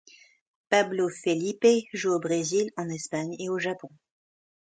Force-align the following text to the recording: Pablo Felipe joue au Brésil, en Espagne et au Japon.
Pablo 0.69 1.09
Felipe 1.09 1.85
joue 1.93 2.09
au 2.15 2.19
Brésil, 2.19 2.71
en 2.75 2.89
Espagne 2.89 3.35
et 3.37 3.49
au 3.49 3.59
Japon. 3.59 3.91